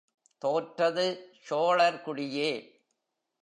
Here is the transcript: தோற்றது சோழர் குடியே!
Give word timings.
தோற்றது 0.41 1.05
சோழர் 1.41 2.01
குடியே! 2.01 2.51